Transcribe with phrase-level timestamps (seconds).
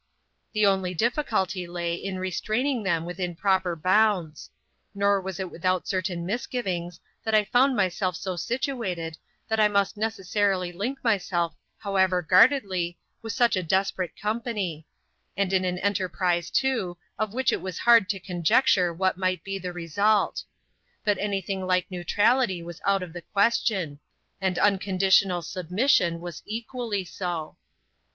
[0.53, 4.49] The only difficulty lay in restraining them within proper bounds.
[4.95, 9.97] Nor was it without certain misgivings, that I found myself so situated, that I must
[9.97, 14.87] necessarily link myself, how ever guardedly, with such a desperate company;
[15.37, 19.59] and in an enterprise, too, of which it was hard to conjecture what might be
[19.59, 20.43] the result.
[21.05, 23.99] But any thing like neutrality was out of the ques tion;
[24.41, 27.55] and unconditional submission was equally so.